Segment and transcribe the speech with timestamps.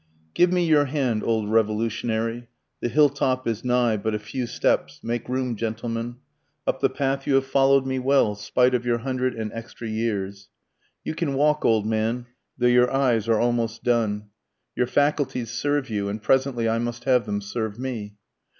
[0.33, 2.47] _Give me your hand old Revolutionary,
[2.79, 6.15] The hill top is nigh, but a few steps, (make room gentlemen,)
[6.65, 10.49] Up the path you have follow'd me well, spite of your hundred and extra years,
[11.03, 12.25] You can walk old man,
[12.57, 14.29] though your eyes are almost done,
[14.75, 18.15] Your faculties serve you, and presently I must have them serve me.